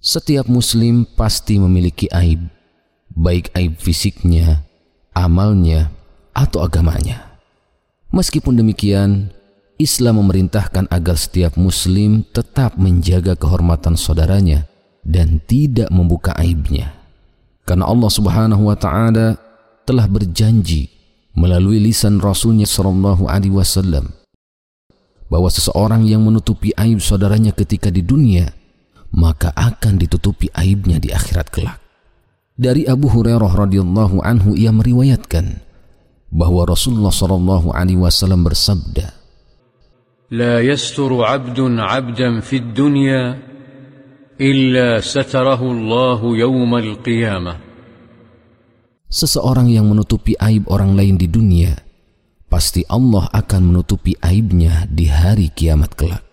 Setiap 0.00 0.46
muslim 0.46 1.08
pasti 1.16 1.58
memiliki 1.58 2.06
aib, 2.12 2.46
baik 3.10 3.50
aib 3.56 3.80
fisiknya, 3.80 4.62
amalnya, 5.16 5.90
atau 6.36 6.60
agamanya. 6.60 7.40
Meskipun 8.12 8.60
demikian, 8.60 9.32
Islam 9.76 10.24
memerintahkan 10.24 10.88
agar 10.88 11.16
setiap 11.20 11.56
muslim 11.60 12.24
tetap 12.32 12.80
menjaga 12.80 13.36
kehormatan 13.36 13.96
saudaranya 13.96 14.64
dan 15.04 15.40
tidak 15.44 15.92
membuka 15.92 16.32
aibnya. 16.36 16.96
Karena 17.66 17.88
Allah 17.88 18.08
Subhanahu 18.12 18.72
wa 18.72 18.76
taala 18.78 19.36
telah 19.84 20.06
berjanji 20.08 20.88
melalui 21.36 21.82
lisan 21.82 22.22
Rasulnya 22.22 22.64
Shallallahu 22.64 23.28
Alaihi 23.28 23.52
Wasallam 23.52 24.16
bahwa 25.26 25.50
seseorang 25.50 26.06
yang 26.06 26.22
menutupi 26.22 26.70
aib 26.78 27.02
saudaranya 27.02 27.50
ketika 27.52 27.90
di 27.90 28.00
dunia 28.00 28.54
maka 29.16 29.50
akan 29.56 29.96
ditutupi 29.96 30.52
aibnya 30.52 31.00
di 31.00 31.08
akhirat 31.10 31.48
kelak. 31.48 31.80
Dari 32.56 32.84
Abu 32.84 33.08
Hurairah 33.08 33.52
radhiyallahu 33.52 34.20
anhu 34.20 34.52
ia 34.56 34.72
meriwayatkan 34.72 35.60
bahwa 36.28 36.68
Rasulullah 36.68 37.12
sallallahu 37.12 37.72
alaihi 37.72 38.00
wasallam 38.00 38.44
bersabda, 38.44 39.12
"لا 40.32 40.60
يستر 40.60 41.12
عبد 41.16 41.58
عبدا 41.80 42.40
في 42.44 42.56
الدنيا 42.60 43.24
إلا 44.36 45.00
ستره 45.00 45.60
الله 45.64 46.20
يوم 46.20 46.72
القيامة. 46.76 47.54
Seseorang 49.06 49.70
yang 49.70 49.86
menutupi 49.86 50.36
aib 50.36 50.68
orang 50.68 50.98
lain 50.98 51.16
di 51.16 51.30
dunia, 51.30 51.72
pasti 52.50 52.82
Allah 52.90 53.30
akan 53.32 53.72
menutupi 53.72 54.18
aibnya 54.18 54.84
di 54.90 55.08
hari 55.08 55.48
kiamat 55.54 55.94
kelak. 55.94 56.26